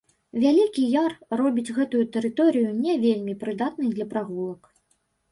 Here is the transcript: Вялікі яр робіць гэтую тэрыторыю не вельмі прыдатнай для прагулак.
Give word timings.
Вялікі 0.43 0.83
яр 1.01 1.11
робіць 1.41 1.73
гэтую 1.77 2.01
тэрыторыю 2.15 2.71
не 2.85 2.95
вельмі 3.03 3.35
прыдатнай 3.43 3.93
для 3.99 4.07
прагулак. 4.15 4.71